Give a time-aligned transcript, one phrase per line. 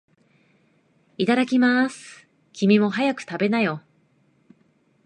[1.19, 2.25] いただきまーす。
[2.53, 3.83] 君も、早く食べなよ。